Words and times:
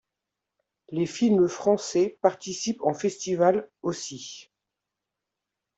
Les 0.89 1.05
films 1.05 1.47
français 1.47 2.17
participent 2.23 2.81
en 2.81 2.95
festival, 2.95 3.69
aussi. 3.83 4.49